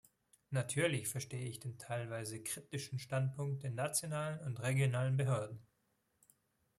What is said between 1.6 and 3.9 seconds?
teilweise kritischen Standpunkt der